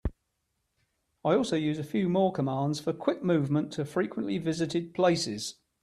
[1.23, 5.57] I also use a few more commands for quick movement to frequently visited places.